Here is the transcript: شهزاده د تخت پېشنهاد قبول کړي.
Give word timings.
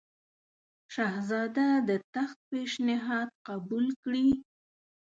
شهزاده 0.93 1.67
د 1.89 1.91
تخت 2.13 2.37
پېشنهاد 2.49 3.29
قبول 3.47 3.85
کړي. 4.03 4.27